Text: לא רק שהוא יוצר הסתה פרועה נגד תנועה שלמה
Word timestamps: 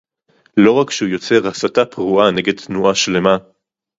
לא 0.57 0.71
רק 0.81 0.91
שהוא 0.91 1.09
יוצר 1.09 1.47
הסתה 1.47 1.85
פרועה 1.85 2.31
נגד 2.31 2.55
תנועה 2.57 2.95
שלמה 2.95 3.37